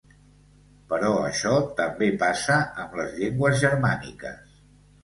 Però 0.93 1.11
això 1.25 1.53
també 1.81 2.09
passa 2.25 2.59
amb 2.87 2.99
les 3.03 3.17
llengües 3.21 3.63
germàniques. 3.67 4.61